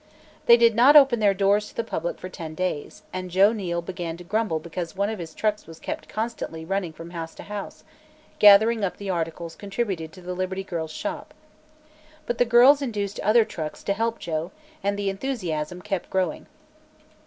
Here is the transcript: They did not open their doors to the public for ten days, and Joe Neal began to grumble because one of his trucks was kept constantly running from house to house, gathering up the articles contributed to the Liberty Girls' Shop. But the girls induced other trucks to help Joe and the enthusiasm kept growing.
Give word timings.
They 0.47 0.57
did 0.57 0.73
not 0.75 0.95
open 0.95 1.19
their 1.19 1.35
doors 1.35 1.69
to 1.69 1.75
the 1.75 1.83
public 1.83 2.17
for 2.17 2.27
ten 2.27 2.55
days, 2.55 3.03
and 3.13 3.29
Joe 3.29 3.53
Neal 3.53 3.83
began 3.83 4.17
to 4.17 4.23
grumble 4.23 4.57
because 4.57 4.95
one 4.95 5.11
of 5.11 5.19
his 5.19 5.35
trucks 5.35 5.67
was 5.67 5.77
kept 5.79 6.09
constantly 6.09 6.65
running 6.65 6.91
from 6.91 7.11
house 7.11 7.35
to 7.35 7.43
house, 7.43 7.83
gathering 8.39 8.83
up 8.83 8.97
the 8.97 9.11
articles 9.11 9.55
contributed 9.55 10.11
to 10.13 10.21
the 10.23 10.33
Liberty 10.33 10.63
Girls' 10.63 10.89
Shop. 10.89 11.35
But 12.25 12.39
the 12.39 12.45
girls 12.45 12.81
induced 12.81 13.19
other 13.19 13.45
trucks 13.45 13.83
to 13.83 13.93
help 13.93 14.17
Joe 14.17 14.49
and 14.83 14.97
the 14.97 15.11
enthusiasm 15.11 15.83
kept 15.83 16.09
growing. 16.09 16.47